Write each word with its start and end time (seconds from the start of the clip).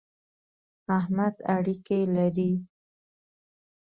احمد 0.97 1.35
اړېکی 1.55 1.99
لري. 2.15 2.51